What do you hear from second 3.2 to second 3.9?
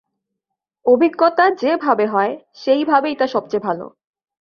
সবচেয়ে ভাল।